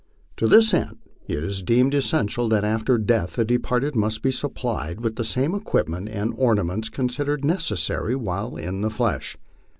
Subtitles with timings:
[0.37, 0.97] To this end
[1.27, 5.53] it is deemed essential that after death the departed must be supplied with the game
[5.53, 9.37] equipment and ornaments considered necessary while in the flesh.